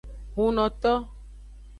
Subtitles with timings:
[0.35, 0.93] Hunnoto.